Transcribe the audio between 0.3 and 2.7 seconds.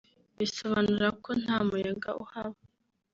bisobanura ko ntamuyaga uhaba